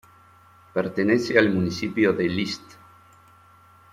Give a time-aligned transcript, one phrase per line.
[0.73, 2.71] Pertenece al municipio de List.